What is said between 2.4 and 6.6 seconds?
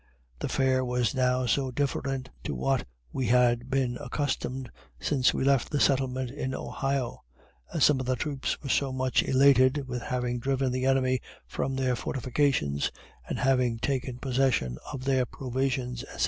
to what we had been accustomed since we left the settlement in